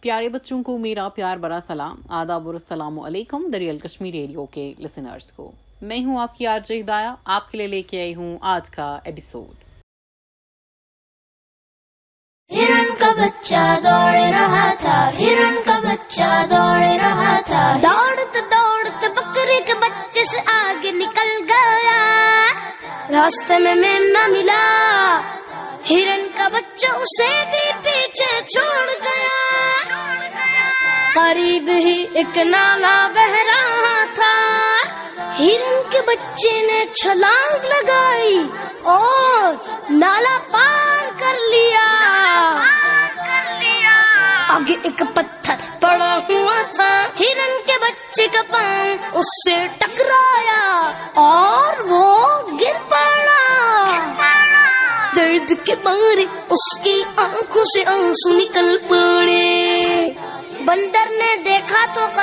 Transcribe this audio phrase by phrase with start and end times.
[0.00, 4.74] پیارے بچوں کو میرا پیار برا سلام۔ آداب اور السلام علیکم دریال کشمیر ریڈیو کے
[4.78, 5.52] لسنرز کو۔
[5.82, 8.98] میں ہوں آپ کی آرج ہدایہ۔ آپ کے لیے لے کے آئی ہوں آج کا
[9.04, 9.64] ایپیسوڈ
[12.52, 19.60] ہرن کا بچہ دوڑ رہا تھا۔ ہرن کا بچہ دوڑ رہا تھا۔ دوڑتے دوڑتے بکری
[19.66, 22.44] کے بچے سے آگے نکل گیا۔
[23.10, 25.20] راستے میں میمنا ملا۔
[25.90, 27.79] ہرن کا بچہ اسے بھی
[31.30, 34.30] قریب ہی ایک نالا بہ رہا تھا
[35.36, 38.40] ہرن کے بچے نے چھلانگ لگائی
[38.92, 39.54] اور
[39.92, 41.84] نالا پار کر لیا
[44.48, 50.60] آگے ایک پتھر پڑا ہوا تھا ہرن کے بچے کا پاؤں اس سے ٹکرایا
[51.26, 52.04] اور وہ
[52.54, 53.38] گر پڑا
[55.16, 59.69] درد کے مارے اس کی آنکھوں سے آنسو نکل پڑے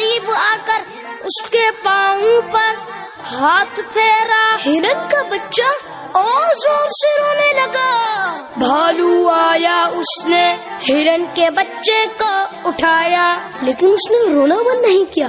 [0.00, 0.82] قریب آ کر
[1.20, 2.92] اس کے پاؤں پر
[3.32, 7.90] ہاتھ پھیرا۔ ہرن کا بچہ اور زور سے رونے لگا۔
[8.56, 10.56] بھالو آیا، اس نے
[10.88, 15.28] ہرن کے بچے کو اٹھایا، لیکن اس نے رونا بند نہیں کیا۔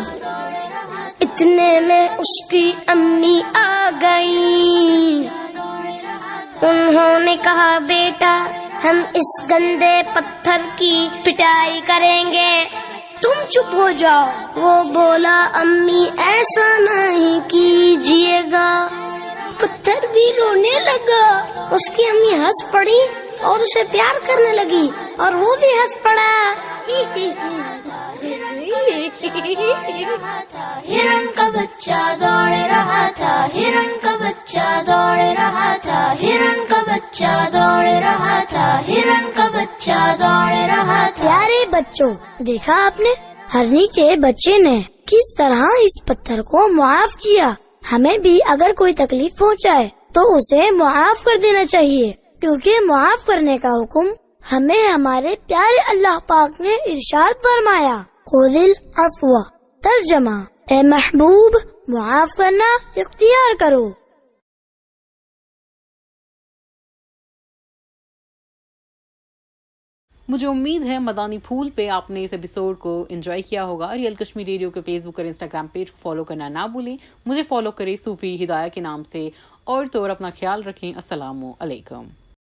[1.21, 5.27] اتنے میں اس کی امی آ گئی
[6.61, 8.45] انہوں نے کہا، بیٹا،
[8.83, 12.63] ہم اس گندے پتھر کی پٹائی کریں گے۔
[13.21, 18.87] تم چپ ہو جاؤ۔ وہ بولا، امی، ایسا نہیں کیجیے گا۔
[19.57, 22.99] پتھر بھی رونے لگا۔ اس کی امی ہنس پڑی
[23.41, 26.53] اور اسے پیار کرنے لگی اور وہ بھی ہنس پڑا۔
[30.87, 37.49] ہرن کا بچہ دوڑ رہا تھا۔ ہرن کا بچہ دوڑ رہا تھا۔ ہرن کا بچہ
[37.53, 39.47] دوڑ رہا تھا۔ ہرن کا
[39.81, 43.09] بچہ دوڑ رہا تھا۔ پیارے بچوں، دیکھا آپ نے؟
[43.53, 47.49] ہرنی کے بچے نے کس طرح اس پتھر کو معاف کیا۔
[47.91, 53.57] ہمیں بھی اگر کوئی تکلیف پہنچائے تو اسے معاف کر دینا چاہیے۔ کیونکہ معاف کرنے
[53.57, 54.09] کا حکم
[54.51, 59.41] ہمیں ہمارے پیارے اللہ پاک نے ارشاد فرمایا۔ خودل افوا
[59.83, 61.55] ترجمہ اے محبوب،
[61.87, 64.00] معاف کرنا اختیار کرو۔
[70.27, 74.15] مجھے امید ہے مدانی پھول پہ آپ نے اس ایپیسوڈ کو انجوائے کیا ہوگا ریئل
[74.15, 77.71] کشمیر ریڈیو کے فیس بک اور انسٹاگرام پیج کو فالو کرنا نہ بھولیں۔ مجھے فالو
[77.71, 79.29] کریں صوفی ہدایہ کے نام سے۔
[79.63, 82.07] اور تو اپنا خیال رکھیں۔ السلام علیکم۔